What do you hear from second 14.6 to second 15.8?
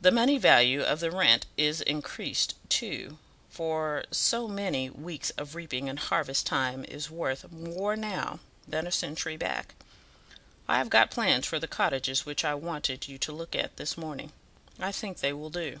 I think they will do."